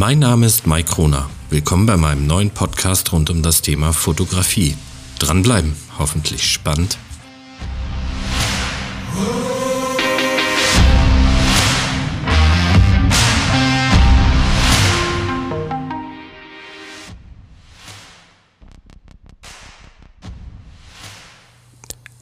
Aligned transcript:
Mein 0.00 0.20
Name 0.20 0.46
ist 0.46 0.66
Mike 0.66 0.94
Kroner. 0.94 1.28
Willkommen 1.50 1.84
bei 1.84 1.98
meinem 1.98 2.26
neuen 2.26 2.48
Podcast 2.48 3.12
rund 3.12 3.28
um 3.28 3.42
das 3.42 3.60
Thema 3.60 3.92
Fotografie. 3.92 4.74
Dranbleiben, 5.18 5.76
hoffentlich 5.98 6.50
spannend. 6.50 6.96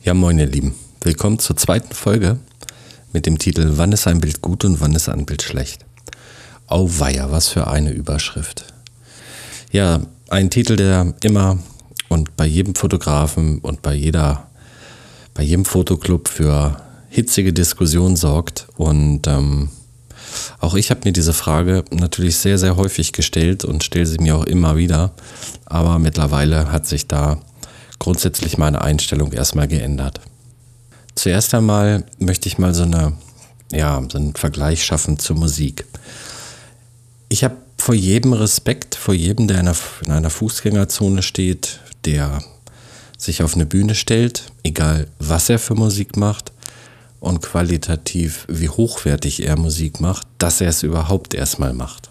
Ja, 0.02 0.14
moin 0.14 0.40
ihr 0.40 0.46
Lieben. 0.46 0.74
Willkommen 1.00 1.38
zur 1.38 1.56
zweiten 1.56 1.94
Folge 1.94 2.40
mit 3.12 3.26
dem 3.26 3.38
Titel 3.38 3.74
Wann 3.76 3.92
ist 3.92 4.08
ein 4.08 4.20
Bild 4.20 4.42
gut 4.42 4.64
und 4.64 4.80
wann 4.80 4.96
ist 4.96 5.08
ein 5.08 5.26
Bild 5.26 5.42
schlecht? 5.42 5.87
Auweia, 6.68 7.30
was 7.30 7.48
für 7.48 7.66
eine 7.66 7.90
Überschrift. 7.90 8.64
Ja, 9.72 10.00
ein 10.28 10.50
Titel, 10.50 10.76
der 10.76 11.14
immer 11.22 11.58
und 12.08 12.36
bei 12.36 12.46
jedem 12.46 12.74
Fotografen 12.74 13.58
und 13.58 13.82
bei 13.82 13.94
jeder, 13.94 14.48
bei 15.34 15.42
jedem 15.42 15.64
Fotoclub 15.64 16.28
für 16.28 16.76
hitzige 17.08 17.52
Diskussionen 17.52 18.16
sorgt. 18.16 18.68
Und 18.76 19.26
ähm, 19.26 19.70
auch 20.60 20.74
ich 20.74 20.90
habe 20.90 21.00
mir 21.04 21.12
diese 21.12 21.32
Frage 21.32 21.84
natürlich 21.90 22.36
sehr, 22.36 22.58
sehr 22.58 22.76
häufig 22.76 23.12
gestellt 23.12 23.64
und 23.64 23.84
stelle 23.84 24.06
sie 24.06 24.18
mir 24.18 24.36
auch 24.36 24.44
immer 24.44 24.76
wieder. 24.76 25.12
Aber 25.66 25.98
mittlerweile 25.98 26.72
hat 26.72 26.86
sich 26.86 27.06
da 27.06 27.38
grundsätzlich 27.98 28.58
meine 28.58 28.82
Einstellung 28.82 29.32
erstmal 29.32 29.68
geändert. 29.68 30.20
Zuerst 31.14 31.54
einmal 31.54 32.04
möchte 32.18 32.48
ich 32.48 32.58
mal 32.58 32.74
so, 32.74 32.84
eine, 32.84 33.14
ja, 33.72 34.00
so 34.10 34.18
einen 34.18 34.34
Vergleich 34.34 34.84
schaffen 34.84 35.18
zur 35.18 35.36
Musik. 35.36 35.84
Ich 37.30 37.44
habe 37.44 37.56
vor 37.76 37.94
jedem 37.94 38.32
Respekt, 38.32 38.94
vor 38.94 39.14
jedem, 39.14 39.48
der 39.48 39.60
in 39.60 39.68
einer, 39.68 39.76
in 40.04 40.12
einer 40.12 40.30
Fußgängerzone 40.30 41.22
steht, 41.22 41.80
der 42.04 42.42
sich 43.18 43.42
auf 43.42 43.54
eine 43.54 43.66
Bühne 43.66 43.94
stellt, 43.94 44.50
egal 44.62 45.08
was 45.18 45.50
er 45.50 45.58
für 45.58 45.74
Musik 45.74 46.16
macht 46.16 46.52
und 47.20 47.42
qualitativ 47.42 48.46
wie 48.48 48.68
hochwertig 48.68 49.42
er 49.42 49.58
Musik 49.58 50.00
macht, 50.00 50.26
dass 50.38 50.60
er 50.60 50.68
es 50.68 50.82
überhaupt 50.82 51.34
erstmal 51.34 51.74
macht. 51.74 52.08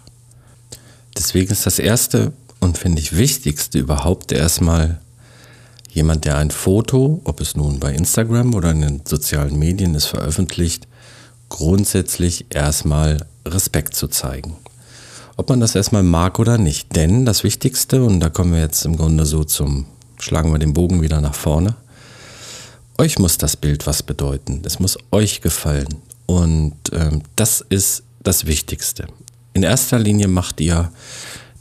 Deswegen 1.16 1.50
ist 1.50 1.66
das 1.66 1.78
Erste 1.78 2.32
und 2.60 2.78
finde 2.78 3.00
ich 3.00 3.16
Wichtigste 3.16 3.78
überhaupt 3.78 4.30
erstmal 4.30 5.00
jemand, 5.90 6.26
der 6.26 6.36
ein 6.36 6.52
Foto, 6.52 7.22
ob 7.24 7.40
es 7.40 7.56
nun 7.56 7.80
bei 7.80 7.92
Instagram 7.92 8.54
oder 8.54 8.70
in 8.70 8.82
den 8.82 9.02
sozialen 9.04 9.58
Medien 9.58 9.94
ist, 9.94 10.06
veröffentlicht, 10.06 10.86
grundsätzlich 11.48 12.46
erstmal 12.50 13.26
Respekt 13.44 13.96
zu 13.96 14.06
zeigen 14.08 14.56
ob 15.38 15.48
man 15.48 15.60
das 15.60 15.74
erstmal 15.74 16.02
mag 16.02 16.38
oder 16.38 16.58
nicht. 16.58 16.94
Denn 16.96 17.24
das 17.24 17.44
Wichtigste, 17.44 18.02
und 18.02 18.20
da 18.20 18.28
kommen 18.28 18.52
wir 18.52 18.60
jetzt 18.60 18.84
im 18.84 18.96
Grunde 18.96 19.24
so 19.24 19.44
zum, 19.44 19.86
schlagen 20.18 20.52
wir 20.52 20.58
den 20.58 20.74
Bogen 20.74 21.00
wieder 21.00 21.20
nach 21.20 21.34
vorne, 21.34 21.76
euch 22.98 23.20
muss 23.20 23.38
das 23.38 23.56
Bild 23.56 23.86
was 23.86 24.02
bedeuten. 24.02 24.62
Es 24.64 24.80
muss 24.80 24.98
euch 25.12 25.40
gefallen. 25.40 25.88
Und 26.26 26.74
ähm, 26.92 27.22
das 27.36 27.64
ist 27.66 28.02
das 28.22 28.46
Wichtigste. 28.46 29.06
In 29.54 29.62
erster 29.62 30.00
Linie 30.00 30.26
macht 30.26 30.60
ihr 30.60 30.90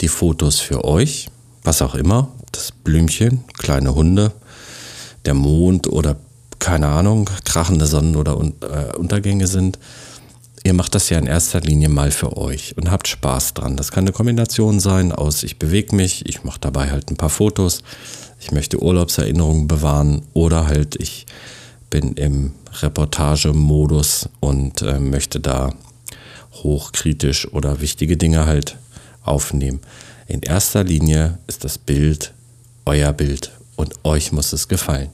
die 0.01 0.07
Fotos 0.07 0.59
für 0.59 0.83
euch, 0.83 1.29
was 1.63 1.83
auch 1.83 1.93
immer, 1.93 2.29
das 2.51 2.71
Blümchen, 2.71 3.43
kleine 3.59 3.93
Hunde, 3.93 4.33
der 5.25 5.35
Mond 5.35 5.87
oder 5.87 6.17
keine 6.57 6.87
Ahnung, 6.87 7.29
krachende 7.45 7.85
Sonnen- 7.85 8.15
oder 8.15 8.31
äh, 8.31 8.97
Untergänge 8.97 9.45
sind 9.45 9.77
ihr 10.67 10.73
macht 10.73 10.95
das 10.95 11.09
ja 11.09 11.17
in 11.17 11.27
erster 11.27 11.61
Linie 11.61 11.87
mal 11.87 12.11
für 12.11 12.35
euch 12.35 12.75
und 12.75 12.91
habt 12.91 13.07
Spaß 13.07 13.53
dran. 13.53 13.77
Das 13.77 13.89
kann 13.89 14.03
eine 14.03 14.11
Kombination 14.11 14.81
sein 14.81 15.13
aus, 15.13 15.43
ich 15.43 15.57
bewege 15.57 15.95
mich, 15.95 16.25
ich 16.27 16.43
mache 16.43 16.59
dabei 16.59 16.91
halt 16.91 17.09
ein 17.09 17.15
paar 17.15 17.29
Fotos, 17.29 17.83
ich 18.41 18.51
möchte 18.51 18.83
Urlaubserinnerungen 18.83 19.69
bewahren 19.69 20.23
oder 20.33 20.67
halt 20.67 20.97
ich 20.97 21.25
bin 21.89 22.13
im 22.13 22.51
Reportagemodus 22.81 24.27
und 24.41 24.81
äh, 24.81 24.99
möchte 24.99 25.39
da 25.39 25.73
hochkritisch 26.51 27.47
oder 27.53 27.79
wichtige 27.79 28.17
Dinge 28.17 28.45
halt 28.45 28.77
aufnehmen. 29.23 29.79
In 30.27 30.41
erster 30.41 30.83
Linie 30.83 31.37
ist 31.47 31.63
das 31.63 31.77
Bild 31.77 32.33
euer 32.85 33.13
Bild 33.13 33.51
und 33.77 33.93
euch 34.03 34.33
muss 34.33 34.51
es 34.51 34.67
gefallen. 34.67 35.11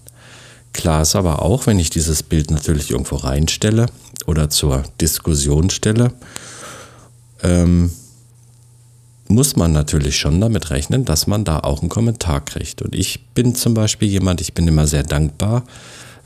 Klar 0.74 1.04
ist 1.04 1.16
aber 1.16 1.42
auch, 1.42 1.68
wenn 1.68 1.80
ich 1.80 1.90
dieses 1.90 2.24
Bild 2.24 2.52
natürlich 2.52 2.92
irgendwo 2.92 3.16
reinstelle 3.16 3.86
oder 4.26 4.50
zur 4.50 4.84
Diskussion 5.00 5.70
stelle, 5.70 6.14
ähm, 7.44 7.92
muss 9.28 9.56
man 9.56 9.72
natürlich 9.72 10.18
schon 10.18 10.42
damit 10.42 10.70
rechnen, 10.70 11.06
dass 11.06 11.28
man 11.28 11.46
da 11.46 11.60
auch 11.60 11.82
einen 11.82 11.90
Kommentar 11.90 12.42
kriegt. 12.42 12.82
Und 12.82 12.94
ich 12.96 13.26
bin 13.34 13.56
zum 13.56 13.74
Beispiel 13.74 14.08
jemand, 14.08 14.42
ich 14.42 14.54
bin 14.54 14.68
immer 14.68 14.88
sehr 14.88 15.04
dankbar, 15.04 15.64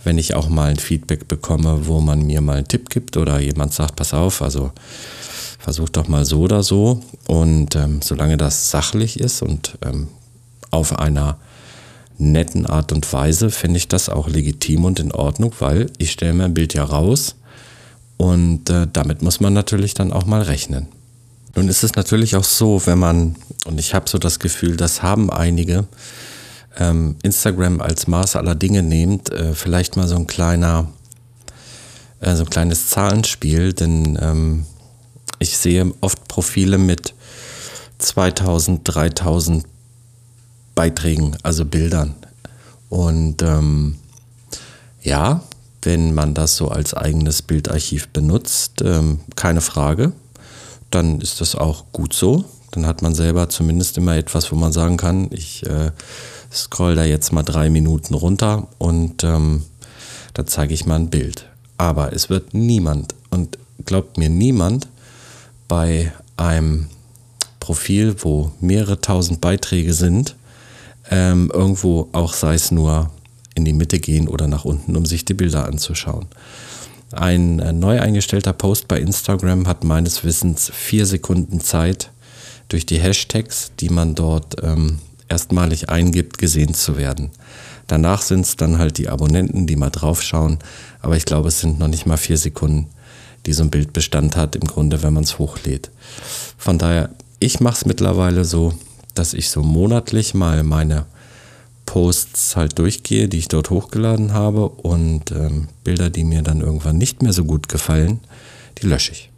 wenn 0.04 0.18
ich 0.18 0.34
auch 0.34 0.50
mal 0.50 0.70
ein 0.70 0.78
Feedback 0.78 1.28
bekomme, 1.28 1.88
wo 1.88 2.00
man 2.00 2.26
mir 2.26 2.42
mal 2.42 2.58
einen 2.58 2.68
Tipp 2.68 2.90
gibt 2.90 3.18
oder 3.18 3.40
jemand 3.40 3.74
sagt, 3.74 3.96
pass 3.96 4.14
auf, 4.14 4.42
also 4.42 4.72
versuch 5.60 5.90
doch 5.90 6.08
mal 6.08 6.26
so 6.26 6.42
oder 6.42 6.64
so. 6.64 7.02
Und 7.28 7.76
ähm, 7.76 8.02
solange 8.02 8.38
das 8.38 8.72
sachlich 8.72 9.20
ist 9.20 9.42
und 9.42 9.78
ähm, 9.86 10.08
auf 10.72 10.98
einer 10.98 11.38
netten 12.18 12.66
Art 12.66 12.92
und 12.92 13.12
Weise 13.14 13.52
finde 13.52 13.78
ich 13.78 13.88
das 13.88 14.10
auch 14.10 14.28
legitim 14.28 14.86
und 14.86 15.00
in 15.00 15.12
Ordnung, 15.12 15.54
weil 15.60 15.88
ich 15.98 16.12
stelle 16.12 16.34
mein 16.34 16.54
Bild 16.54 16.74
ja 16.74 16.84
raus 16.84 17.36
und 18.18 18.70
äh, 18.70 18.88
damit 18.92 19.22
muss 19.22 19.40
man 19.40 19.54
natürlich 19.54 19.94
dann 19.94 20.12
auch 20.12 20.26
mal 20.26 20.42
rechnen. 20.42 20.88
Nun 21.56 21.70
ist 21.70 21.84
es 21.84 21.96
natürlich 21.96 22.36
auch 22.36 22.44
so, 22.44 22.86
wenn 22.86 23.00
man, 23.00 23.36
und 23.66 23.80
ich 23.80 23.94
habe 23.94 24.10
so 24.10 24.18
das 24.18 24.40
Gefühl, 24.40 24.78
das 24.78 25.02
haben 25.02 25.32
einige, 25.32 25.88
ähm, 26.78 27.16
Instagram 27.24 27.82
als 27.82 28.08
Maß 28.08 28.36
aller 28.36 28.56
Dinge 28.56 28.84
nehmt, 28.84 29.32
äh, 29.32 29.54
vielleicht 29.54 29.96
mal 29.96 30.08
so 30.08 30.16
ein 30.16 30.28
kleiner, 30.28 30.88
äh, 32.20 32.36
so 32.36 32.44
ein 32.44 32.50
kleines 32.50 32.90
Zahlenspiel, 32.90 33.74
denn 33.74 34.18
ähm, 34.22 34.66
ich 35.40 35.58
sehe 35.58 35.92
oft 36.02 36.28
Profile 36.28 36.78
mit 36.78 37.14
2000, 38.00 38.82
3000 38.84 39.66
Beiträgen, 40.78 41.36
also 41.42 41.66
Bildern. 41.66 42.14
Und 42.88 43.42
ähm, 43.42 43.96
ja, 45.02 45.42
wenn 45.82 46.14
man 46.14 46.36
das 46.36 46.56
so 46.56 46.70
als 46.70 46.94
eigenes 46.94 47.42
Bildarchiv 47.42 48.10
benutzt, 48.10 48.84
ähm, 48.86 49.22
keine 49.36 49.62
Frage, 49.62 50.12
dann 50.92 51.20
ist 51.20 51.42
das 51.42 51.56
auch 51.56 51.86
gut 51.92 52.14
so. 52.14 52.46
Dann 52.72 52.86
hat 52.86 53.02
man 53.02 53.16
selber 53.16 53.50
zumindest 53.50 53.98
immer 53.98 54.16
etwas, 54.18 54.52
wo 54.52 54.56
man 54.56 54.72
sagen 54.72 54.98
kann, 54.98 55.30
ich 55.32 55.66
äh, 55.66 55.90
scroll 56.54 56.96
da 56.96 57.04
jetzt 57.04 57.34
mal 57.34 57.42
drei 57.42 57.72
Minuten 57.72 58.14
runter 58.14 58.68
und 58.78 59.24
ähm, 59.24 59.64
da 60.36 60.46
zeige 60.46 60.76
ich 60.76 60.86
mal 60.86 61.00
ein 61.00 61.10
Bild. 61.10 61.48
Aber 61.80 62.14
es 62.14 62.30
wird 62.30 62.54
niemand, 62.54 63.16
und 63.32 63.58
glaubt 63.86 64.20
mir 64.20 64.30
niemand, 64.30 64.88
bei 65.68 66.14
einem 66.38 66.88
Profil, 67.60 68.16
wo 68.20 68.52
mehrere 68.62 69.02
tausend 69.02 69.42
Beiträge 69.42 69.96
sind, 69.96 70.36
ähm, 71.12 71.52
irgendwo 71.54 72.10
auch 72.12 72.34
sei 72.34 72.56
es 72.56 72.72
nur 72.72 73.12
in 73.56 73.66
die 73.66 73.74
Mitte 73.74 74.00
gehen 74.00 74.28
oder 74.28 74.48
nach 74.48 74.66
unten, 74.66 74.96
um 74.96 75.06
sich 75.06 75.26
die 75.26 75.34
Bilder 75.34 75.66
anzuschauen. 75.66 76.28
Ein 77.12 77.60
äh, 77.60 77.74
neu 77.74 78.00
eingestellter 78.00 78.54
Post 78.54 78.88
bei 78.88 79.00
Instagram 79.00 79.68
hat 79.68 79.84
meines 79.84 80.24
Wissens 80.24 80.72
vier 80.74 81.06
Sekunden 81.06 81.62
Zeit, 81.62 82.12
durch 82.70 82.86
die 82.86 83.00
Hashtags, 83.00 83.72
die 83.80 83.90
man 83.90 84.14
dort 84.14 84.56
ähm, 84.62 85.00
erstmalig 85.30 85.90
eingibt, 85.90 86.38
gesehen 86.38 86.74
zu 86.74 86.98
werden. 86.98 87.32
Danach 87.88 88.22
sind 88.22 88.42
es 88.42 88.58
dann 88.58 88.78
halt 88.78 88.98
die 88.98 89.08
Abonnenten, 89.08 89.68
die 89.68 89.78
mal 89.78 89.90
draufschauen, 89.90 90.60
aber 91.00 91.16
ich 91.16 91.26
glaube, 91.26 91.48
es 91.48 91.62
sind 91.62 91.80
noch 91.80 91.88
nicht 91.88 92.06
mal 92.06 92.18
vier 92.18 92.38
Sekunden, 92.38 92.88
die 93.46 93.54
so 93.54 93.64
ein 93.64 93.70
Bild 93.70 93.94
Bestand 93.94 94.36
hat, 94.36 94.58
im 94.58 94.66
Grunde, 94.68 95.02
wenn 95.04 95.14
man 95.14 95.24
es 95.24 95.40
hochlädt. 95.40 95.90
Von 96.58 96.78
daher, 96.78 97.10
ich 97.40 97.62
mache 97.62 97.76
es 97.76 97.86
mittlerweile 97.86 98.44
so, 98.44 98.74
dass 99.18 99.34
ich 99.34 99.50
so 99.50 99.64
monatlich 99.64 100.34
mal 100.34 100.64
meine 100.64 101.06
Posts 101.86 102.56
halt 102.56 102.78
durchgehe, 102.78 103.28
die 103.28 103.40
ich 103.40 103.48
dort 103.48 103.70
hochgeladen 103.70 104.34
habe 104.34 104.68
und 104.68 105.32
ähm, 105.32 105.70
Bilder, 105.84 106.10
die 106.10 106.24
mir 106.24 106.44
dann 106.44 106.62
irgendwann 106.62 106.98
nicht 106.98 107.24
mehr 107.24 107.34
so 107.34 107.46
gut 107.46 107.70
gefallen, 107.70 108.20
die 108.82 108.88
lösche 108.88 109.14
ich. 109.14 109.32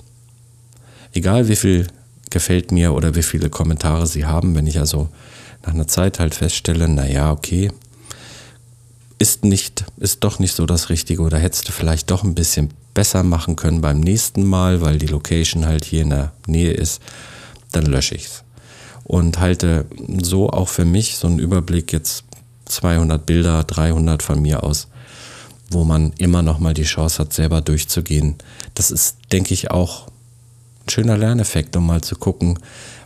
Egal 1.13 1.47
wie 1.47 1.55
viel 1.55 1.87
gefällt 2.29 2.71
mir 2.71 2.93
oder 2.93 3.15
wie 3.15 3.23
viele 3.23 3.49
Kommentare 3.49 4.07
sie 4.07 4.25
haben, 4.25 4.55
wenn 4.55 4.67
ich 4.67 4.79
also 4.79 5.09
nach 5.65 5.73
einer 5.73 5.87
Zeit 5.87 6.19
halt 6.19 6.35
feststelle, 6.35 6.87
naja, 6.87 7.31
okay, 7.31 7.71
ist 9.19 9.43
nicht, 9.43 9.85
ist 9.97 10.23
doch 10.23 10.39
nicht 10.39 10.55
so 10.55 10.65
das 10.65 10.89
Richtige 10.89 11.21
oder 11.21 11.37
hättest 11.37 11.67
du 11.67 11.71
vielleicht 11.71 12.09
doch 12.09 12.23
ein 12.23 12.35
bisschen 12.35 12.71
besser 12.93 13.23
machen 13.23 13.55
können 13.55 13.81
beim 13.81 13.99
nächsten 13.99 14.43
Mal, 14.43 14.81
weil 14.81 14.97
die 14.97 15.07
Location 15.07 15.65
halt 15.65 15.85
hier 15.85 16.01
in 16.01 16.09
der 16.09 16.31
Nähe 16.47 16.71
ist, 16.71 17.01
dann 17.71 17.85
lösche 17.85 18.15
ich 18.15 18.25
es 18.25 18.43
und 19.09 19.39
halte 19.39 19.87
so 20.21 20.51
auch 20.51 20.67
für 20.69 20.85
mich 20.85 21.17
so 21.17 21.25
einen 21.25 21.39
Überblick 21.39 21.91
jetzt 21.91 22.25
200 22.65 23.25
Bilder, 23.25 23.63
300 23.63 24.21
von 24.21 24.39
mir 24.39 24.63
aus, 24.63 24.87
wo 25.71 25.83
man 25.83 26.13
immer 26.19 26.43
noch 26.43 26.59
mal 26.59 26.75
die 26.75 26.83
Chance 26.83 27.17
hat, 27.17 27.33
selber 27.33 27.61
durchzugehen. 27.61 28.35
Das 28.75 28.91
ist, 28.91 29.17
denke 29.31 29.55
ich, 29.55 29.71
auch 29.71 30.09
schöner 30.87 31.17
Lerneffekt, 31.17 31.75
um 31.75 31.87
mal 31.87 32.01
zu 32.01 32.17
gucken, 32.17 32.59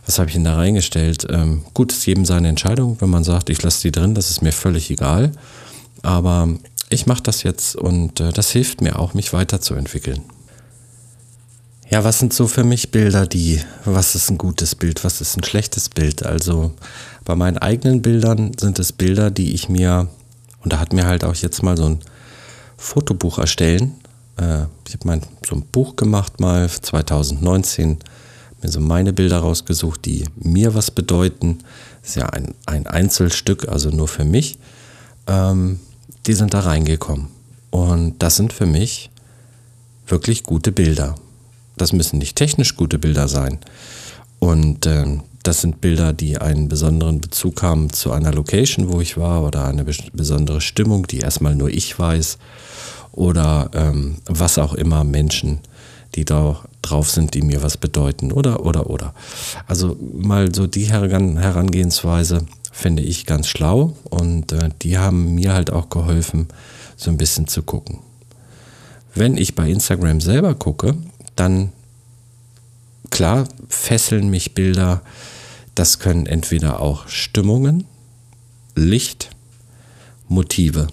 was 0.04 0.18
habe 0.18 0.28
ich 0.28 0.34
denn 0.34 0.44
da 0.44 0.56
reingestellt. 0.56 1.26
Ähm, 1.30 1.62
gut, 1.72 1.90
ist 1.90 2.04
jedem 2.04 2.26
seine 2.26 2.48
Entscheidung, 2.48 3.00
wenn 3.00 3.08
man 3.08 3.24
sagt, 3.24 3.48
ich 3.48 3.62
lasse 3.62 3.80
die 3.80 3.92
drin, 3.92 4.14
das 4.14 4.28
ist 4.28 4.42
mir 4.42 4.52
völlig 4.52 4.90
egal. 4.90 5.32
Aber 6.02 6.50
ich 6.90 7.06
mache 7.06 7.22
das 7.22 7.44
jetzt 7.44 7.76
und 7.76 8.20
äh, 8.20 8.30
das 8.30 8.50
hilft 8.50 8.82
mir 8.82 8.98
auch, 8.98 9.14
mich 9.14 9.32
weiterzuentwickeln. 9.32 10.20
Ja, 11.90 12.02
was 12.02 12.18
sind 12.18 12.32
so 12.32 12.48
für 12.48 12.64
mich 12.64 12.90
Bilder, 12.90 13.26
die, 13.26 13.60
was 13.84 14.14
ist 14.14 14.30
ein 14.30 14.38
gutes 14.38 14.74
Bild, 14.74 15.04
was 15.04 15.20
ist 15.20 15.36
ein 15.36 15.44
schlechtes 15.44 15.90
Bild? 15.90 16.24
Also 16.24 16.72
bei 17.24 17.36
meinen 17.36 17.58
eigenen 17.58 18.00
Bildern 18.00 18.52
sind 18.58 18.78
es 18.78 18.92
Bilder, 18.92 19.30
die 19.30 19.54
ich 19.54 19.68
mir, 19.68 20.08
und 20.62 20.72
da 20.72 20.78
hat 20.80 20.92
mir 20.94 21.06
halt 21.06 21.24
auch 21.24 21.34
jetzt 21.34 21.62
mal 21.62 21.76
so 21.76 21.86
ein 21.86 21.98
Fotobuch 22.78 23.38
erstellen. 23.38 23.92
Äh, 24.38 24.64
ich 24.88 24.94
habe 24.94 25.06
mein 25.06 25.22
so 25.46 25.56
ein 25.56 25.62
Buch 25.62 25.96
gemacht 25.96 26.40
mal 26.40 26.68
2019, 26.68 27.98
mir 28.62 28.70
so 28.70 28.80
meine 28.80 29.12
Bilder 29.12 29.38
rausgesucht, 29.38 30.06
die 30.06 30.24
mir 30.36 30.74
was 30.74 30.90
bedeuten. 30.90 31.58
Ist 32.02 32.16
ja 32.16 32.26
ein, 32.26 32.54
ein 32.64 32.86
Einzelstück, 32.86 33.68
also 33.68 33.90
nur 33.90 34.08
für 34.08 34.24
mich. 34.24 34.58
Ähm, 35.26 35.80
die 36.26 36.32
sind 36.32 36.54
da 36.54 36.60
reingekommen. 36.60 37.28
Und 37.70 38.22
das 38.22 38.36
sind 38.36 38.52
für 38.54 38.66
mich 38.66 39.10
wirklich 40.06 40.42
gute 40.42 40.72
Bilder. 40.72 41.14
Das 41.76 41.92
müssen 41.92 42.18
nicht 42.18 42.36
technisch 42.36 42.76
gute 42.76 42.98
Bilder 42.98 43.28
sein. 43.28 43.58
Und 44.38 44.86
äh, 44.86 45.18
das 45.42 45.60
sind 45.60 45.80
Bilder, 45.80 46.12
die 46.12 46.38
einen 46.38 46.68
besonderen 46.68 47.20
Bezug 47.20 47.62
haben 47.62 47.92
zu 47.92 48.12
einer 48.12 48.32
Location, 48.32 48.92
wo 48.92 49.00
ich 49.00 49.16
war, 49.16 49.42
oder 49.44 49.66
eine 49.66 49.84
besondere 49.84 50.60
Stimmung, 50.60 51.06
die 51.06 51.18
erstmal 51.18 51.54
nur 51.54 51.68
ich 51.68 51.98
weiß, 51.98 52.38
oder 53.12 53.70
ähm, 53.74 54.16
was 54.26 54.58
auch 54.58 54.74
immer 54.74 55.04
Menschen, 55.04 55.60
die 56.14 56.24
da 56.24 56.60
drauf 56.82 57.10
sind, 57.10 57.34
die 57.34 57.42
mir 57.42 57.62
was 57.62 57.76
bedeuten, 57.76 58.32
oder, 58.32 58.64
oder, 58.64 58.88
oder. 58.88 59.14
Also 59.66 59.96
mal 60.14 60.54
so 60.54 60.66
die 60.66 60.86
Herangehensweise 60.86 62.46
finde 62.72 63.02
ich 63.02 63.26
ganz 63.26 63.46
schlau 63.46 63.96
und 64.10 64.52
äh, 64.52 64.70
die 64.82 64.98
haben 64.98 65.34
mir 65.34 65.52
halt 65.52 65.70
auch 65.70 65.90
geholfen, 65.90 66.48
so 66.96 67.10
ein 67.10 67.18
bisschen 67.18 67.46
zu 67.46 67.62
gucken. 67.62 67.98
Wenn 69.14 69.36
ich 69.36 69.54
bei 69.54 69.70
Instagram 69.70 70.20
selber 70.20 70.54
gucke, 70.54 70.96
dann 71.36 71.72
klar 73.10 73.48
fesseln 73.68 74.28
mich 74.28 74.54
Bilder. 74.54 75.02
Das 75.74 75.98
können 75.98 76.26
entweder 76.26 76.80
auch 76.80 77.08
Stimmungen, 77.08 77.84
Licht, 78.74 79.30
Motive 80.28 80.88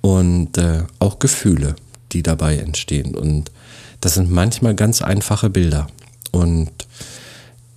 und 0.00 0.58
äh, 0.58 0.84
auch 0.98 1.18
Gefühle, 1.18 1.76
die 2.12 2.22
dabei 2.22 2.56
entstehen. 2.56 3.14
Und 3.14 3.50
das 4.00 4.14
sind 4.14 4.30
manchmal 4.30 4.74
ganz 4.74 5.02
einfache 5.02 5.50
Bilder. 5.50 5.86
Und 6.32 6.70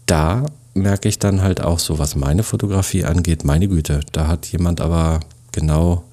da 0.05 0.45
merke 0.73 1.09
ich 1.09 1.19
dann 1.19 1.41
halt 1.41 1.61
auch 1.61 1.79
so, 1.79 1.99
was 1.99 2.15
meine 2.15 2.43
Fotografie 2.43 3.05
angeht, 3.05 3.43
meine 3.43 3.67
Güte, 3.67 4.01
da 4.11 4.27
hat 4.27 4.47
jemand 4.47 4.81
aber 4.81 5.19
genau 5.51 6.03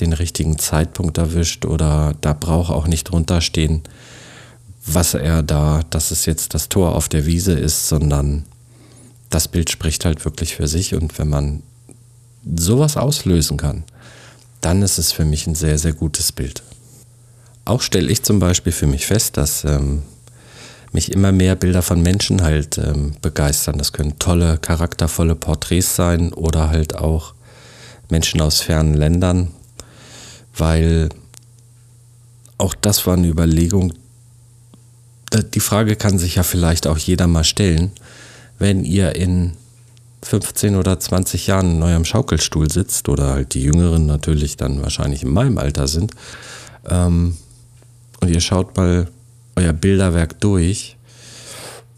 den 0.00 0.12
richtigen 0.12 0.58
Zeitpunkt 0.58 1.18
erwischt 1.18 1.64
oder 1.64 2.14
da 2.20 2.32
braucht 2.32 2.72
auch 2.72 2.86
nicht 2.86 3.04
drunter 3.04 3.40
stehen, 3.40 3.82
was 4.86 5.14
er 5.14 5.42
da, 5.42 5.82
dass 5.90 6.10
es 6.10 6.26
jetzt 6.26 6.54
das 6.54 6.68
Tor 6.68 6.94
auf 6.94 7.08
der 7.08 7.26
Wiese 7.26 7.52
ist, 7.52 7.88
sondern 7.88 8.44
das 9.30 9.48
Bild 9.48 9.70
spricht 9.70 10.04
halt 10.04 10.24
wirklich 10.24 10.56
für 10.56 10.68
sich 10.68 10.94
und 10.94 11.18
wenn 11.18 11.28
man 11.28 11.62
sowas 12.56 12.96
auslösen 12.96 13.56
kann, 13.56 13.84
dann 14.60 14.82
ist 14.82 14.98
es 14.98 15.12
für 15.12 15.24
mich 15.24 15.46
ein 15.46 15.54
sehr, 15.54 15.78
sehr 15.78 15.92
gutes 15.92 16.32
Bild. 16.32 16.62
Auch 17.64 17.80
stelle 17.80 18.10
ich 18.10 18.22
zum 18.22 18.38
Beispiel 18.38 18.72
für 18.72 18.86
mich 18.86 19.06
fest, 19.06 19.36
dass 19.38 19.64
ähm, 19.64 20.02
mich 20.92 21.12
immer 21.12 21.32
mehr 21.32 21.56
Bilder 21.56 21.82
von 21.82 22.02
Menschen 22.02 22.42
halt 22.42 22.78
ähm, 22.78 23.14
begeistern. 23.22 23.78
Das 23.78 23.92
können 23.92 24.18
tolle, 24.18 24.58
charaktervolle 24.58 25.34
Porträts 25.34 25.96
sein 25.96 26.32
oder 26.32 26.68
halt 26.68 26.94
auch 26.94 27.34
Menschen 28.10 28.40
aus 28.40 28.60
fernen 28.60 28.94
Ländern, 28.94 29.50
weil 30.56 31.08
auch 32.58 32.74
das 32.74 33.06
war 33.06 33.14
eine 33.14 33.26
Überlegung, 33.26 33.92
die 35.42 35.60
Frage 35.60 35.96
kann 35.96 36.18
sich 36.18 36.36
ja 36.36 36.42
vielleicht 36.42 36.86
auch 36.86 36.98
jeder 36.98 37.26
mal 37.26 37.44
stellen, 37.44 37.92
wenn 38.58 38.84
ihr 38.84 39.16
in 39.16 39.52
15 40.22 40.76
oder 40.76 40.98
20 40.98 41.46
Jahren 41.46 41.76
in 41.76 41.82
eurem 41.82 42.04
Schaukelstuhl 42.04 42.70
sitzt 42.70 43.08
oder 43.08 43.28
halt 43.28 43.54
die 43.54 43.62
Jüngeren 43.62 44.06
natürlich 44.06 44.56
dann 44.56 44.82
wahrscheinlich 44.82 45.22
in 45.22 45.30
meinem 45.30 45.58
Alter 45.58 45.86
sind 45.86 46.12
ähm, 46.88 47.36
und 48.20 48.30
ihr 48.30 48.40
schaut 48.40 48.76
mal 48.76 49.08
euer 49.56 49.72
Bilderwerk 49.72 50.40
durch 50.40 50.96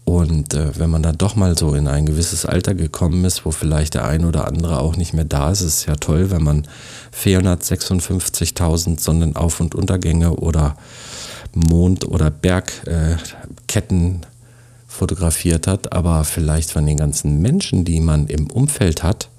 und 0.03 0.53
äh, 0.53 0.77
wenn 0.79 0.89
man 0.89 1.03
dann 1.03 1.17
doch 1.17 1.35
mal 1.35 1.57
so 1.57 1.73
in 1.73 1.87
ein 1.87 2.05
gewisses 2.05 2.45
Alter 2.45 2.73
gekommen 2.73 3.25
ist, 3.25 3.45
wo 3.45 3.51
vielleicht 3.51 3.93
der 3.93 4.05
ein 4.05 4.23
oder 4.23 4.47
andere 4.47 4.79
auch 4.79 4.95
nicht 4.95 5.13
mehr 5.13 5.25
da 5.25 5.51
ist, 5.51 5.61
ist 5.61 5.85
ja 5.85 5.95
toll, 5.95 6.31
wenn 6.31 6.43
man 6.43 6.65
456.000 7.13 8.99
Sonnenauf- 9.01 9.59
und 9.59 9.75
Untergänge 9.75 10.33
oder 10.35 10.77
Mond- 11.57 12.07
oder 12.07 12.29
Bergketten 12.29 14.13
äh, 14.23 14.27
fotografiert 14.87 15.67
hat, 15.67 15.93
aber 15.93 16.23
vielleicht 16.23 16.71
von 16.71 16.85
den 16.85 16.97
ganzen 16.97 17.41
Menschen, 17.41 17.85
die 17.85 17.99
man 17.99 18.27
im 18.27 18.49
Umfeld 18.49 19.03
hat, 19.03 19.29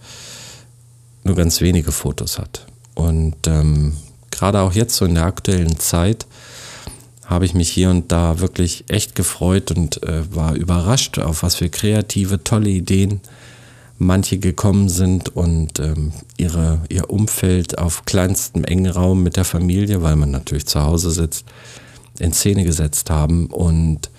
nur 1.25 1.37
ganz 1.37 1.61
wenige 1.61 1.93
Fotos 1.93 2.39
hat. 2.39 2.67
Und 2.95 3.37
ähm, 3.47 3.97
gerade 4.31 4.61
auch 4.61 4.73
jetzt 4.73 4.97
so 4.97 5.05
in 5.05 5.15
der 5.15 5.25
aktuellen 5.25 5.79
Zeit 5.79 6.27
habe 7.25 7.45
ich 7.45 7.55
mich 7.55 7.69
hier 7.69 7.91
und 7.91 8.11
da 8.11 8.41
wirklich 8.41 8.85
echt 8.89 9.15
gefreut 9.15 9.71
und 9.71 10.03
äh, 10.03 10.35
war 10.35 10.55
überrascht, 10.55 11.19
auf 11.19 11.43
was 11.43 11.57
für 11.57 11.69
kreative, 11.69 12.43
tolle 12.43 12.71
Ideen 12.71 13.21
manche 13.99 14.39
gekommen 14.39 14.89
sind 14.89 15.35
und 15.37 15.81
ähm, 15.81 16.13
ihre, 16.37 16.81
ihr 16.89 17.11
Umfeld 17.11 17.79
auf 17.79 18.05
kleinstem 18.05 18.65
engen 18.65 18.91
Raum 18.91 19.23
mit 19.23 19.37
der 19.37 19.45
Familie, 19.45 20.03
weil 20.03 20.17
man 20.17 20.31
natürlich 20.31 20.67
zu 20.67 20.83
Hause 20.83 21.11
sitzt, 21.11 21.45
in 22.19 22.33
Szene 22.33 22.65
gesetzt 22.65 23.11
haben. 23.11 23.47
Und 23.47 24.11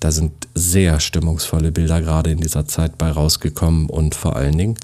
da 0.00 0.12
sind 0.12 0.32
sehr 0.54 1.00
stimmungsvolle 1.00 1.72
Bilder 1.72 2.00
gerade 2.00 2.30
in 2.30 2.40
dieser 2.40 2.66
Zeit 2.66 2.98
bei 2.98 3.10
rausgekommen 3.10 3.88
und 3.88 4.14
vor 4.14 4.36
allen 4.36 4.58
Dingen 4.58 4.76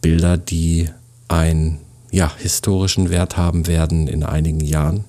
Bilder, 0.00 0.36
die 0.36 0.88
einen 1.28 1.78
ja, 2.10 2.32
historischen 2.38 3.10
Wert 3.10 3.36
haben 3.36 3.66
werden 3.66 4.08
in 4.08 4.22
einigen 4.22 4.60
Jahren. 4.60 5.04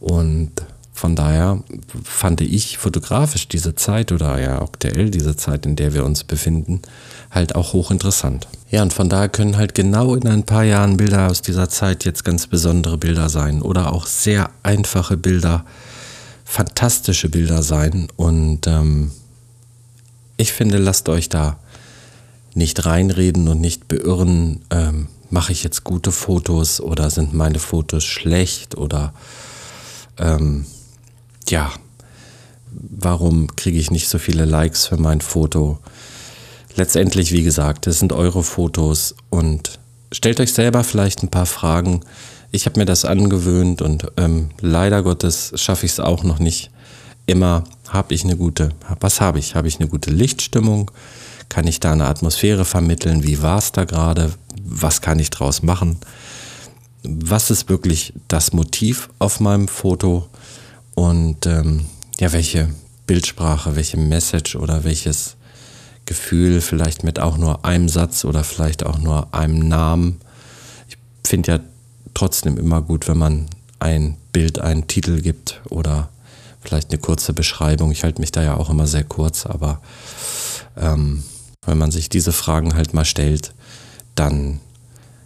Und 0.00 0.52
von 0.92 1.16
daher 1.16 1.62
fand 2.04 2.40
ich 2.40 2.78
fotografisch 2.78 3.48
diese 3.48 3.74
Zeit 3.74 4.12
oder 4.12 4.40
ja 4.40 4.62
aktuell 4.62 5.10
diese 5.10 5.36
Zeit, 5.36 5.66
in 5.66 5.76
der 5.76 5.92
wir 5.92 6.04
uns 6.04 6.24
befinden, 6.24 6.80
halt 7.30 7.56
auch 7.56 7.72
hochinteressant. 7.72 8.46
Ja, 8.70 8.82
und 8.82 8.92
von 8.92 9.08
daher 9.08 9.28
können 9.28 9.56
halt 9.56 9.74
genau 9.74 10.14
in 10.14 10.26
ein 10.28 10.44
paar 10.44 10.62
Jahren 10.62 10.96
Bilder 10.96 11.30
aus 11.30 11.42
dieser 11.42 11.68
Zeit 11.68 12.04
jetzt 12.04 12.24
ganz 12.24 12.46
besondere 12.46 12.96
Bilder 12.96 13.28
sein 13.28 13.60
oder 13.60 13.92
auch 13.92 14.06
sehr 14.06 14.50
einfache 14.62 15.16
Bilder, 15.16 15.64
fantastische 16.44 17.28
Bilder 17.28 17.62
sein. 17.62 18.08
Und 18.16 18.66
ähm, 18.66 19.10
ich 20.36 20.52
finde, 20.52 20.78
lasst 20.78 21.08
euch 21.08 21.28
da 21.28 21.58
nicht 22.54 22.86
reinreden 22.86 23.48
und 23.48 23.60
nicht 23.60 23.88
beirren, 23.88 24.60
ähm, 24.70 25.08
mache 25.30 25.52
ich 25.52 25.64
jetzt 25.64 25.82
gute 25.82 26.12
Fotos 26.12 26.80
oder 26.80 27.10
sind 27.10 27.34
meine 27.34 27.58
Fotos 27.58 28.04
schlecht 28.04 28.76
oder 28.76 29.12
ähm, 30.18 30.64
ja, 31.48 31.72
warum 32.70 33.54
kriege 33.56 33.78
ich 33.78 33.90
nicht 33.90 34.08
so 34.08 34.18
viele 34.18 34.44
Likes 34.44 34.86
für 34.86 34.96
mein 34.96 35.20
Foto? 35.20 35.78
Letztendlich, 36.76 37.32
wie 37.32 37.42
gesagt, 37.42 37.86
es 37.86 37.98
sind 37.98 38.12
eure 38.12 38.42
Fotos 38.42 39.14
und 39.30 39.78
stellt 40.12 40.40
euch 40.40 40.52
selber 40.52 40.84
vielleicht 40.84 41.22
ein 41.22 41.30
paar 41.30 41.46
Fragen, 41.46 42.00
ich 42.54 42.66
habe 42.66 42.78
mir 42.78 42.86
das 42.86 43.04
angewöhnt 43.04 43.82
und 43.82 44.06
ähm, 44.16 44.50
leider 44.60 45.02
Gottes 45.02 45.52
schaffe 45.56 45.86
ich 45.86 45.92
es 45.92 46.00
auch 46.00 46.22
noch 46.22 46.38
nicht. 46.38 46.70
Immer 47.26 47.64
habe 47.88 48.14
ich 48.14 48.22
eine 48.22 48.36
gute, 48.36 48.70
was 49.00 49.20
habe 49.20 49.40
ich? 49.40 49.56
Habe 49.56 49.66
ich 49.66 49.80
eine 49.80 49.88
gute 49.88 50.10
Lichtstimmung? 50.10 50.92
Kann 51.48 51.66
ich 51.66 51.80
da 51.80 51.92
eine 51.92 52.06
Atmosphäre 52.06 52.64
vermitteln? 52.64 53.24
Wie 53.24 53.42
war 53.42 53.58
es 53.58 53.72
da 53.72 53.84
gerade? 53.84 54.32
Was 54.62 55.00
kann 55.00 55.18
ich 55.18 55.30
draus 55.30 55.64
machen? 55.64 55.98
Was 57.02 57.50
ist 57.50 57.68
wirklich 57.68 58.12
das 58.28 58.52
Motiv 58.52 59.08
auf 59.18 59.40
meinem 59.40 59.66
Foto? 59.66 60.28
Und 60.94 61.46
ähm, 61.46 61.86
ja, 62.20 62.32
welche 62.32 62.68
Bildsprache, 63.08 63.74
welche 63.74 63.96
Message 63.96 64.54
oder 64.54 64.84
welches 64.84 65.34
Gefühl, 66.06 66.60
vielleicht 66.60 67.02
mit 67.02 67.18
auch 67.18 67.36
nur 67.36 67.64
einem 67.64 67.88
Satz 67.88 68.24
oder 68.24 68.44
vielleicht 68.44 68.86
auch 68.86 68.98
nur 68.98 69.34
einem 69.34 69.58
Namen. 69.68 70.20
Ich 70.88 70.96
finde 71.28 71.50
ja 71.50 71.60
trotzdem 72.14 72.56
immer 72.56 72.80
gut, 72.82 73.08
wenn 73.08 73.18
man 73.18 73.46
ein 73.78 74.16
Bild 74.32 74.58
einen 74.58 74.86
Titel 74.86 75.20
gibt 75.20 75.60
oder 75.68 76.08
vielleicht 76.60 76.90
eine 76.90 76.98
kurze 76.98 77.32
Beschreibung. 77.32 77.90
Ich 77.90 78.04
halte 78.04 78.20
mich 78.20 78.32
da 78.32 78.42
ja 78.42 78.56
auch 78.56 78.70
immer 78.70 78.86
sehr 78.86 79.04
kurz, 79.04 79.46
aber 79.46 79.80
ähm, 80.76 81.22
wenn 81.66 81.78
man 81.78 81.90
sich 81.90 82.08
diese 82.08 82.32
Fragen 82.32 82.74
halt 82.74 82.94
mal 82.94 83.04
stellt, 83.04 83.52
dann 84.14 84.60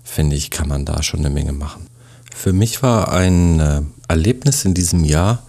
finde 0.03 0.37
ich, 0.37 0.51
kann 0.51 0.69
man 0.69 0.85
da 0.85 1.03
schon 1.03 1.21
eine 1.21 1.31
Menge 1.31 1.53
machen. 1.53 1.87
Für 2.35 2.53
mich 2.53 2.83
war 2.83 3.13
ein 3.13 3.61
äh, 3.61 3.83
Erlebnis 4.09 4.65
in 4.65 4.75
diesem 4.75 5.05
Jahr, 5.05 5.43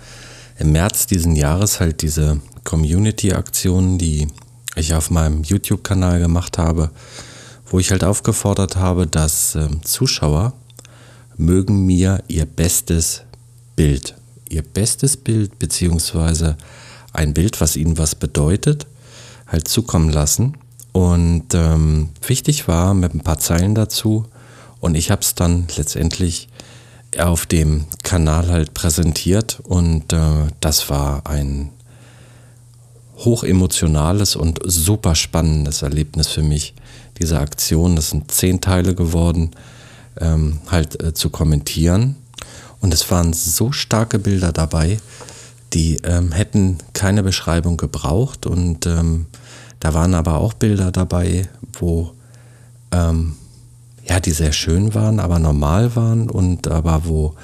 im 0.58 0.72
März 0.72 1.08
diesen 1.08 1.36
Jahres 1.36 1.80
halt 1.80 2.02
diese 2.02 2.42
Community-Aktion, 2.64 3.98
die 3.98 4.28
ich 4.76 4.94
auf 4.94 5.10
meinem 5.10 5.44
YouTube-Kanal 5.44 6.20
gemacht 6.20 6.58
habe, 6.58 6.92
wo 7.66 7.80
ich 7.80 7.92
halt 7.92 8.04
aufgefordert 8.04 8.76
habe, 8.76 9.08
dass 9.08 9.56
äh, 9.56 9.70
Zuschauer 9.84 10.54
mögen 11.40 11.86
mir 11.86 12.22
ihr 12.28 12.46
bestes 12.46 13.24
Bild, 13.76 14.16
ihr 14.50 14.62
bestes 14.62 15.16
Bild 15.16 15.58
beziehungsweise 15.58 16.58
ein 17.14 17.34
Bild, 17.34 17.62
was 17.62 17.78
ihnen 17.78 17.98
was 17.98 18.14
bedeutet, 18.14 18.86
halt 19.48 19.68
zukommen 19.68 20.12
lassen. 20.12 20.58
Und 20.92 21.54
ähm, 21.54 22.10
wichtig 22.28 22.68
war 22.68 22.94
mit 22.94 23.16
ein 23.16 23.22
paar 23.22 23.40
Zeilen 23.40 23.74
dazu. 23.74 24.26
Und 24.82 24.96
ich 24.96 25.12
habe 25.12 25.22
es 25.22 25.34
dann 25.34 25.68
letztendlich 25.78 26.50
auf 27.18 27.46
dem 27.46 27.86
Kanal 28.04 28.50
halt 28.50 28.74
präsentiert. 28.74 29.62
Und 29.64 30.12
äh, 30.12 30.48
das 30.60 30.90
war 30.90 31.26
ein 31.26 31.70
hochemotionales 33.18 34.36
und 34.36 34.60
super 34.66 35.16
spannendes 35.16 35.84
Erlebnis 35.84 36.28
für 36.28 36.44
mich. 36.44 36.74
Diese 37.18 37.40
Aktion, 37.40 37.96
das 37.96 38.10
sind 38.10 38.30
zehn 38.30 38.60
Teile 38.60 38.94
geworden, 38.94 39.52
ähm, 40.20 40.60
halt 40.70 41.02
äh, 41.02 41.14
zu 41.14 41.30
kommentieren. 41.30 42.16
Und 42.82 42.94
es 42.94 43.10
waren 43.12 43.34
so 43.34 43.72
starke 43.72 44.20
Bilder 44.20 44.52
dabei, 44.52 45.00
die 45.74 45.98
ähm, 46.04 46.32
hätten 46.32 46.78
keine 46.94 47.24
Beschreibung 47.24 47.78
gebraucht. 47.78 48.46
Und 48.46 48.86
ähm, 48.86 49.26
da 49.80 49.94
waren 49.94 50.14
aber 50.14 50.36
auch 50.36 50.54
Bilder 50.54 50.92
dabei, 50.92 51.48
wo 51.74 52.12
ähm, 52.92 53.36
ja, 54.08 54.20
die 54.20 54.32
sehr 54.32 54.54
schön 54.54 54.94
waren, 54.96 55.20
aber 55.20 55.40
normal 55.40 55.96
waren 55.96 56.30
und 56.30 56.68
aber 56.68 57.02
wo 57.06 57.36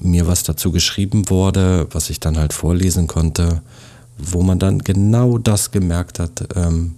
mir 0.00 0.26
was 0.26 0.44
dazu 0.44 0.72
geschrieben 0.72 1.28
wurde, 1.28 1.88
was 1.90 2.10
ich 2.10 2.20
dann 2.20 2.38
halt 2.38 2.52
vorlesen 2.52 3.06
konnte, 3.06 3.60
wo 4.16 4.42
man 4.42 4.58
dann 4.58 4.78
genau 4.78 5.36
das 5.38 5.72
gemerkt 5.72 6.18
hat, 6.18 6.46
ähm, 6.54 6.94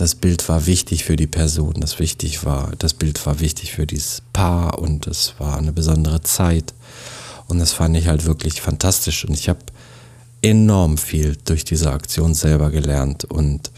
das 0.00 0.14
Bild 0.14 0.48
war 0.48 0.64
wichtig 0.64 1.04
für 1.04 1.16
die 1.16 1.26
Person, 1.26 1.74
das 1.78 1.98
wichtig 1.98 2.46
war, 2.46 2.72
das 2.78 2.94
Bild 2.94 3.26
war 3.26 3.38
wichtig 3.38 3.72
für 3.72 3.86
dieses 3.86 4.22
Paar 4.32 4.78
und 4.78 5.06
es 5.06 5.34
war 5.36 5.58
eine 5.58 5.72
besondere 5.72 6.22
Zeit. 6.22 6.72
Und 7.48 7.58
das 7.58 7.74
fand 7.74 7.94
ich 7.98 8.06
halt 8.08 8.24
wirklich 8.24 8.62
fantastisch. 8.62 9.26
Und 9.26 9.34
ich 9.34 9.50
habe 9.50 9.58
enorm 10.40 10.96
viel 10.96 11.36
durch 11.44 11.66
diese 11.66 11.92
Aktion 11.92 12.32
selber 12.32 12.70
gelernt. 12.70 13.26
Und 13.26 13.70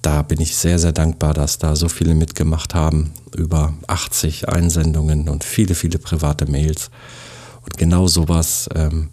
da 0.00 0.22
bin 0.22 0.40
ich 0.40 0.56
sehr, 0.56 0.80
sehr 0.80 0.90
dankbar, 0.90 1.32
dass 1.32 1.58
da 1.58 1.76
so 1.76 1.88
viele 1.88 2.16
mitgemacht 2.16 2.74
haben. 2.74 3.12
Über 3.36 3.72
80 3.86 4.48
Einsendungen 4.48 5.28
und 5.28 5.44
viele, 5.44 5.76
viele 5.76 6.00
private 6.00 6.46
Mails. 6.46 6.90
Und 7.64 7.76
genau 7.76 8.08
sowas, 8.08 8.68
ähm, 8.74 9.10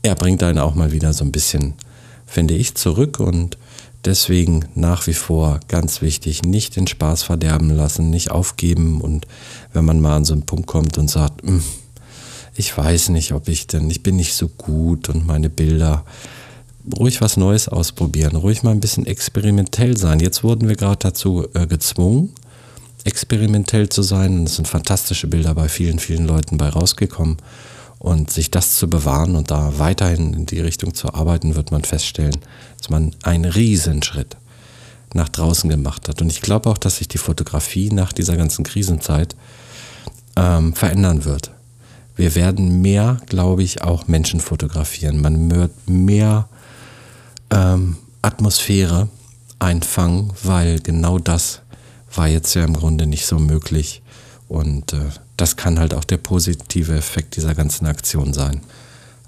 er 0.00 0.14
bringt 0.14 0.42
einen 0.42 0.58
auch 0.58 0.74
mal 0.74 0.92
wieder 0.92 1.12
so 1.12 1.22
ein 1.22 1.32
bisschen, 1.32 1.74
finde 2.26 2.54
ich, 2.54 2.76
zurück. 2.76 3.20
Und 3.20 3.58
deswegen 4.04 4.66
nach 4.74 5.06
wie 5.06 5.14
vor 5.14 5.60
ganz 5.68 6.02
wichtig, 6.02 6.42
nicht 6.42 6.76
den 6.76 6.86
Spaß 6.86 7.22
verderben 7.22 7.70
lassen, 7.70 8.10
nicht 8.10 8.30
aufgeben. 8.30 9.00
Und 9.00 9.26
wenn 9.72 9.84
man 9.84 10.00
mal 10.00 10.16
an 10.16 10.24
so 10.24 10.32
einen 10.32 10.46
Punkt 10.46 10.66
kommt 10.66 10.98
und 10.98 11.10
sagt, 11.10 11.42
hm, 11.42 11.62
ich 12.56 12.76
weiß 12.76 13.10
nicht, 13.10 13.32
ob 13.32 13.48
ich 13.48 13.66
denn, 13.66 13.90
ich 13.90 14.02
bin 14.02 14.16
nicht 14.16 14.34
so 14.34 14.48
gut 14.48 15.08
und 15.08 15.26
meine 15.26 15.50
Bilder, 15.50 16.04
ruhig 16.98 17.20
was 17.20 17.36
Neues 17.36 17.68
ausprobieren, 17.68 18.36
ruhig 18.36 18.62
mal 18.62 18.72
ein 18.72 18.80
bisschen 18.80 19.06
experimentell 19.06 19.96
sein. 19.96 20.20
Jetzt 20.20 20.42
wurden 20.42 20.68
wir 20.68 20.76
gerade 20.76 20.98
dazu 20.98 21.46
äh, 21.54 21.66
gezwungen, 21.66 22.30
experimentell 23.04 23.88
zu 23.88 24.02
sein. 24.02 24.44
es 24.44 24.56
sind 24.56 24.68
fantastische 24.68 25.26
Bilder 25.26 25.54
bei 25.54 25.68
vielen, 25.68 25.98
vielen 25.98 26.26
Leuten 26.26 26.58
bei 26.58 26.68
rausgekommen. 26.68 27.36
Und 28.00 28.32
sich 28.32 28.50
das 28.50 28.76
zu 28.76 28.90
bewahren 28.90 29.36
und 29.36 29.52
da 29.52 29.78
weiterhin 29.78 30.34
in 30.34 30.46
die 30.46 30.58
Richtung 30.58 30.94
zu 30.94 31.14
arbeiten, 31.14 31.54
wird 31.54 31.70
man 31.70 31.84
feststellen, 31.84 32.38
dass 32.78 32.90
man 32.90 33.14
einen 33.22 33.44
Riesenschritt 33.44 34.36
nach 35.14 35.28
draußen 35.28 35.70
gemacht 35.70 36.08
hat. 36.08 36.20
Und 36.20 36.32
ich 36.32 36.40
glaube 36.40 36.70
auch, 36.70 36.78
dass 36.78 36.96
sich 36.96 37.06
die 37.08 37.18
Fotografie 37.18 37.90
nach 37.90 38.12
dieser 38.12 38.36
ganzen 38.36 38.64
Krisenzeit 38.64 39.36
ähm, 40.34 40.72
verändern 40.72 41.24
wird 41.24 41.52
wir 42.20 42.34
werden 42.34 42.82
mehr, 42.82 43.16
glaube 43.30 43.62
ich, 43.62 43.80
auch 43.80 44.06
Menschen 44.06 44.40
fotografieren. 44.40 45.22
Man 45.22 45.50
wird 45.50 45.72
mehr 45.86 46.50
ähm, 47.48 47.96
Atmosphäre 48.20 49.08
einfangen, 49.58 50.30
weil 50.42 50.80
genau 50.80 51.18
das 51.18 51.62
war 52.14 52.28
jetzt 52.28 52.52
ja 52.52 52.62
im 52.64 52.74
Grunde 52.74 53.06
nicht 53.06 53.24
so 53.24 53.38
möglich. 53.38 54.02
Und 54.50 54.94
äh, 54.94 55.10
das 55.36 55.54
kann 55.54 55.78
halt 55.78 55.94
auch 55.94 56.02
der 56.02 56.16
positive 56.16 56.96
Effekt 56.96 57.36
dieser 57.36 57.54
ganzen 57.54 57.86
Aktion 57.86 58.32
sein. 58.32 58.62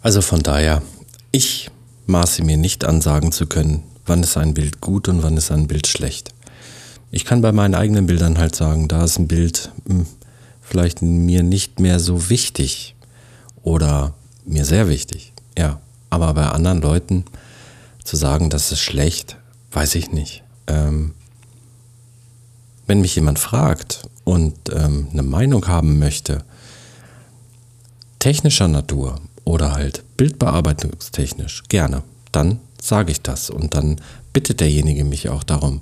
Also 0.03 0.21
von 0.21 0.43
daher, 0.43 0.83
ich 1.31 1.71
maße 2.09 2.43
mir 2.43 2.57
nicht 2.57 2.85
an, 2.85 3.01
sagen 3.01 3.31
zu 3.31 3.47
können, 3.47 3.85
wann 4.05 4.25
ist 4.25 4.37
ein 4.37 4.53
Bild 4.53 4.81
gut 4.81 5.07
und 5.07 5.23
wann 5.23 5.37
ist 5.37 5.53
ein 5.53 5.69
Bild 5.69 5.87
schlecht. 5.87 6.35
Ich 7.13 7.25
kann 7.25 7.41
bei 7.41 7.53
meinen 7.53 7.77
eigenen 7.77 8.07
Bildern 8.07 8.37
halt 8.37 8.57
sagen, 8.57 8.89
da 8.89 9.05
ist 9.05 9.17
ein 9.17 9.29
Bild, 9.29 9.71
hm, 9.87 10.07
vielleicht 10.61 11.03
mir 11.03 11.45
nicht 11.45 11.79
mehr 11.79 12.01
so 12.01 12.29
wichtig 12.29 12.97
oder 13.63 14.15
mir 14.45 14.65
sehr 14.65 14.89
wichtig. 14.89 15.33
Ja, 15.57 15.81
aber 16.11 16.35
bei 16.35 16.49
anderen 16.49 16.83
Leuten 16.83 17.27
zu 18.03 18.17
sagen, 18.17 18.51
das 18.51 18.73
ist 18.73 18.81
schlecht, 18.81 19.37
weiß 19.71 19.95
ich 19.95 20.11
nicht. 20.11 20.43
Ähm, 20.67 21.15
wenn 22.89 23.01
mich 23.01 23.15
jemand 23.15 23.39
fragt 23.39 24.03
und 24.25 24.55
ähm, 24.73 25.09
eine 25.13 25.23
Meinung 25.23 25.67
haben 25.69 25.99
möchte, 25.99 26.45
technischer 28.19 28.69
Natur 28.69 29.21
oder 29.45 29.73
halt 29.73 30.05
bildbearbeitungstechnisch, 30.17 31.65
gerne, 31.69 32.03
dann 32.31 32.61
sage 32.81 33.13
ich 33.13 33.21
das 33.21 33.51
und 33.51 33.75
dann 33.75 34.01
bittet 34.33 34.61
derjenige 34.61 35.05
mich 35.05 35.29
auch 35.29 35.43
darum, 35.43 35.81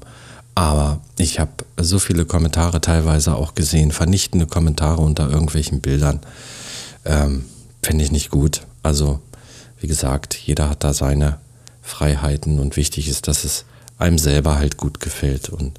aber 0.54 1.00
ich 1.18 1.38
habe 1.38 1.52
so 1.80 1.99
viele 1.99 2.26
Kommentare 2.26 2.80
teilweise 2.80 3.35
auch 3.35 3.54
gesehen, 3.54 3.92
vernichtende 3.92 4.47
Kommentare 4.47 5.00
unter 5.00 5.30
irgendwelchen 5.30 5.80
Bildern. 5.80 6.20
Ähm, 7.04 7.47
Finde 7.82 8.04
ich 8.04 8.12
nicht 8.12 8.30
gut. 8.30 8.62
Also, 8.82 9.20
wie 9.80 9.87
gesagt, 9.87 10.35
jeder 10.35 10.68
hat 10.68 10.85
da 10.85 10.92
seine 10.92 11.38
Freiheiten 11.80 12.59
und 12.59 12.76
wichtig 12.76 13.09
ist, 13.09 13.26
dass 13.26 13.44
es 13.44 13.64
einem 13.99 14.18
selber 14.18 14.56
halt 14.56 14.76
gut 14.76 15.00
gefällt. 15.00 15.49
Und 15.49 15.78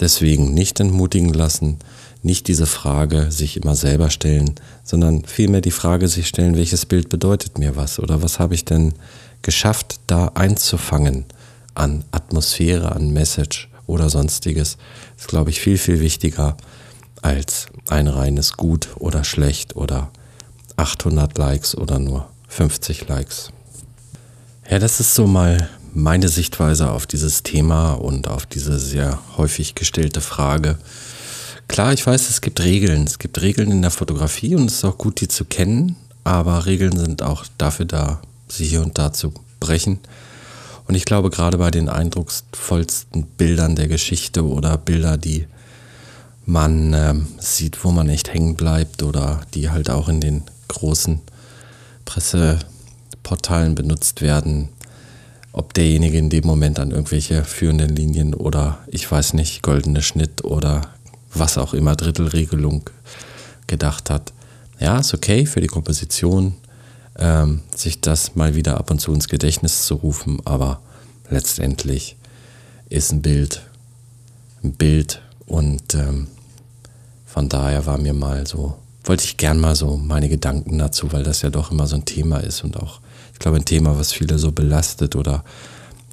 deswegen 0.00 0.54
nicht 0.54 0.80
entmutigen 0.80 1.32
lassen, 1.32 1.78
nicht 2.22 2.48
diese 2.48 2.66
Frage 2.66 3.30
sich 3.30 3.56
immer 3.56 3.76
selber 3.76 4.10
stellen, 4.10 4.54
sondern 4.82 5.24
vielmehr 5.24 5.60
die 5.60 5.70
Frage 5.70 6.08
sich 6.08 6.26
stellen, 6.26 6.56
welches 6.56 6.86
Bild 6.86 7.08
bedeutet 7.08 7.58
mir 7.58 7.76
was 7.76 7.98
oder 7.98 8.22
was 8.22 8.38
habe 8.38 8.54
ich 8.54 8.64
denn 8.64 8.94
geschafft, 9.42 10.00
da 10.06 10.32
einzufangen 10.34 11.24
an 11.74 12.04
Atmosphäre, 12.10 12.92
an 12.92 13.12
Message 13.12 13.68
oder 13.86 14.10
sonstiges, 14.10 14.76
ist, 15.16 15.28
glaube 15.28 15.50
ich, 15.50 15.60
viel, 15.60 15.78
viel 15.78 16.00
wichtiger 16.00 16.56
als 17.22 17.66
ein 17.88 18.08
reines 18.08 18.56
Gut 18.56 18.88
oder 18.96 19.24
Schlecht 19.24 19.76
oder 19.76 20.10
800 20.76 21.38
Likes 21.38 21.76
oder 21.76 21.98
nur 21.98 22.28
50 22.48 23.08
Likes. 23.08 23.50
Ja, 24.68 24.78
das 24.78 24.98
ist 24.98 25.14
so 25.14 25.26
mal 25.26 25.68
meine 25.96 26.28
Sichtweise 26.28 26.90
auf 26.90 27.06
dieses 27.06 27.42
Thema 27.42 27.92
und 27.94 28.28
auf 28.28 28.44
diese 28.44 28.78
sehr 28.78 29.18
häufig 29.38 29.74
gestellte 29.74 30.20
Frage. 30.20 30.76
Klar, 31.68 31.94
ich 31.94 32.06
weiß, 32.06 32.28
es 32.28 32.42
gibt 32.42 32.60
Regeln. 32.60 33.04
Es 33.04 33.18
gibt 33.18 33.40
Regeln 33.40 33.70
in 33.70 33.80
der 33.80 33.90
Fotografie 33.90 34.54
und 34.54 34.66
es 34.66 34.74
ist 34.74 34.84
auch 34.84 34.98
gut, 34.98 35.22
die 35.22 35.28
zu 35.28 35.46
kennen, 35.46 35.96
aber 36.22 36.66
Regeln 36.66 36.98
sind 36.98 37.22
auch 37.22 37.46
dafür 37.56 37.86
da, 37.86 38.20
sie 38.46 38.66
hier 38.66 38.82
und 38.82 38.98
da 38.98 39.14
zu 39.14 39.32
brechen. 39.58 39.98
Und 40.86 40.94
ich 40.96 41.06
glaube, 41.06 41.30
gerade 41.30 41.56
bei 41.56 41.70
den 41.70 41.88
eindrucksvollsten 41.88 43.22
Bildern 43.38 43.74
der 43.74 43.88
Geschichte 43.88 44.44
oder 44.44 44.76
Bilder, 44.76 45.16
die 45.16 45.46
man 46.44 46.92
äh, 46.92 47.14
sieht, 47.38 47.82
wo 47.84 47.90
man 47.90 48.10
echt 48.10 48.34
hängen 48.34 48.54
bleibt 48.54 49.02
oder 49.02 49.40
die 49.54 49.70
halt 49.70 49.88
auch 49.88 50.10
in 50.10 50.20
den 50.20 50.44
großen 50.68 51.22
Presseportalen 52.04 53.74
benutzt 53.74 54.20
werden, 54.20 54.68
ob 55.56 55.74
derjenige 55.74 56.18
in 56.18 56.30
dem 56.30 56.46
Moment 56.46 56.78
an 56.78 56.92
irgendwelche 56.92 57.42
führenden 57.42 57.96
Linien 57.96 58.34
oder 58.34 58.78
ich 58.86 59.10
weiß 59.10 59.32
nicht, 59.32 59.62
goldene 59.62 60.02
Schnitt 60.02 60.44
oder 60.44 60.82
was 61.34 61.58
auch 61.58 61.74
immer, 61.74 61.96
Drittelregelung 61.96 62.88
gedacht 63.66 64.10
hat. 64.10 64.32
Ja, 64.78 65.00
ist 65.00 65.14
okay 65.14 65.46
für 65.46 65.60
die 65.60 65.66
Komposition, 65.66 66.54
ähm, 67.18 67.62
sich 67.74 68.00
das 68.00 68.36
mal 68.36 68.54
wieder 68.54 68.76
ab 68.76 68.90
und 68.90 69.00
zu 69.00 69.12
ins 69.12 69.28
Gedächtnis 69.28 69.86
zu 69.86 69.94
rufen, 69.94 70.38
aber 70.44 70.80
letztendlich 71.30 72.16
ist 72.88 73.10
ein 73.10 73.22
Bild 73.22 73.62
ein 74.66 74.72
Bild 74.72 75.22
und 75.46 75.94
ähm, 75.94 76.26
von 77.24 77.48
daher 77.48 77.86
war 77.86 77.98
mir 77.98 78.12
mal 78.12 78.46
so, 78.46 78.76
wollte 79.04 79.24
ich 79.24 79.36
gern 79.36 79.60
mal 79.60 79.74
so 79.74 79.96
meine 79.96 80.28
Gedanken 80.28 80.78
dazu, 80.78 81.12
weil 81.12 81.22
das 81.22 81.42
ja 81.42 81.50
doch 81.50 81.70
immer 81.70 81.86
so 81.86 81.96
ein 81.96 82.04
Thema 82.04 82.38
ist 82.38 82.64
und 82.64 82.76
auch, 82.76 83.00
ich 83.36 83.40
glaube, 83.40 83.58
ein 83.58 83.66
Thema, 83.66 83.98
was 83.98 84.14
viele 84.14 84.38
so 84.38 84.50
belastet 84.50 85.14
oder 85.14 85.44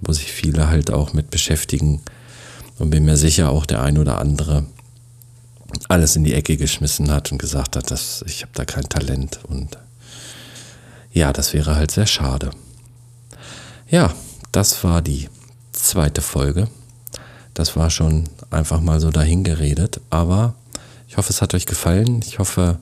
wo 0.02 0.12
sich 0.12 0.30
viele 0.30 0.68
halt 0.68 0.92
auch 0.92 1.14
mit 1.14 1.32
beschäftigen 1.32 2.02
und 2.80 2.90
bin 2.90 3.06
mir 3.06 3.16
sicher 3.16 3.50
auch 3.50 3.66
der 3.66 3.82
ein 3.82 3.98
oder 3.98 4.20
andere 4.20 4.66
alles 5.88 6.18
in 6.18 6.26
die 6.26 6.34
Ecke 6.34 6.58
geschmissen 6.58 7.10
hat 7.10 7.32
und 7.32 7.38
gesagt 7.38 7.78
hat, 7.78 7.92
dass 7.92 8.26
ich 8.28 8.42
habe 8.42 8.52
da 8.56 8.66
kein 8.66 8.90
Talent 8.90 9.40
und 9.48 9.78
ja, 11.14 11.32
das 11.32 11.54
wäre 11.54 11.78
halt 11.78 11.92
sehr 11.92 12.08
schade. 12.08 12.52
Ja, 13.88 14.14
das 14.52 14.84
war 14.84 15.02
die 15.02 15.30
zweite 15.72 16.22
Folge. 16.22 16.68
Das 17.54 17.78
war 17.78 17.90
schon 17.90 18.28
einfach 18.50 18.82
mal 18.82 19.00
so 19.00 19.12
dahingeredet, 19.12 20.02
aber 20.10 20.56
ich 21.08 21.16
hoffe, 21.16 21.30
es 21.30 21.42
hat 21.42 21.54
euch 21.54 21.68
gefallen. 21.68 22.22
Ich 22.28 22.40
hoffe, 22.40 22.80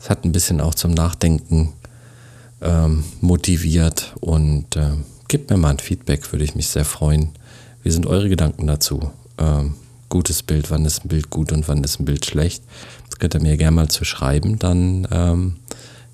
es 0.00 0.10
hat 0.10 0.24
ein 0.24 0.32
bisschen 0.32 0.60
auch 0.60 0.74
zum 0.74 0.90
Nachdenken 0.90 1.72
ähm, 2.62 3.04
motiviert 3.20 4.14
und 4.20 4.76
äh, 4.76 4.92
gebt 5.28 5.50
mir 5.50 5.56
mal 5.56 5.70
ein 5.70 5.78
Feedback, 5.78 6.30
würde 6.32 6.44
ich 6.44 6.54
mich 6.54 6.68
sehr 6.68 6.84
freuen. 6.84 7.30
Wie 7.82 7.90
sind 7.90 8.06
eure 8.06 8.28
Gedanken 8.28 8.66
dazu? 8.66 9.10
Ähm, 9.38 9.74
gutes 10.08 10.42
Bild, 10.42 10.70
wann 10.70 10.84
ist 10.84 11.04
ein 11.04 11.08
Bild 11.08 11.30
gut 11.30 11.52
und 11.52 11.68
wann 11.68 11.84
ist 11.84 12.00
ein 12.00 12.04
Bild 12.04 12.26
schlecht? 12.26 12.62
Das 13.08 13.18
könnt 13.18 13.34
ihr 13.34 13.40
mir 13.40 13.56
gerne 13.56 13.76
mal 13.76 13.88
zu 13.88 14.04
schreiben, 14.04 14.58
dann 14.58 15.06
ähm, 15.10 15.56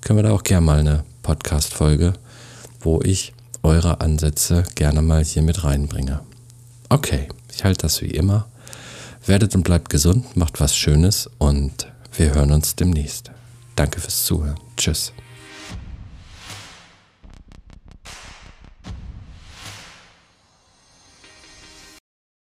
können 0.01 0.19
wir 0.19 0.23
da 0.23 0.31
auch 0.31 0.43
gerne 0.43 0.65
mal 0.65 0.79
eine 0.79 1.03
Podcast-Folge, 1.23 2.13
wo 2.79 3.01
ich 3.01 3.33
eure 3.63 3.99
Ansätze 4.01 4.63
gerne 4.75 5.01
mal 5.01 5.23
hier 5.23 5.41
mit 5.41 5.63
reinbringe. 5.63 6.21
Okay, 6.89 7.27
ich 7.53 7.65
halte 7.65 7.81
das 7.81 8.01
wie 8.01 8.11
immer. 8.11 8.47
Werdet 9.25 9.55
und 9.55 9.63
bleibt 9.63 9.89
gesund, 9.89 10.37
macht 10.37 10.61
was 10.61 10.77
Schönes 10.77 11.29
und 11.37 11.91
wir 12.15 12.33
hören 12.33 12.51
uns 12.53 12.75
demnächst. 12.75 13.31
Danke 13.75 13.99
fürs 13.99 14.23
Zuhören. 14.23 14.59
Tschüss. 14.77 15.11